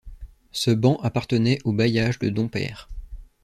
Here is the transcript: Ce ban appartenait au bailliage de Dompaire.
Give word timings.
Ce 0.51 0.71
ban 0.71 0.99
appartenait 1.03 1.59
au 1.63 1.73
bailliage 1.73 2.17
de 2.17 2.29
Dompaire. 2.29 2.89